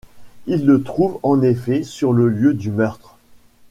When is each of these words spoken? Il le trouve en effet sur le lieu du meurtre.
Il 0.47 0.65
le 0.65 0.81
trouve 0.81 1.19
en 1.21 1.43
effet 1.43 1.83
sur 1.83 2.11
le 2.11 2.27
lieu 2.27 2.55
du 2.55 2.71
meurtre. 2.71 3.17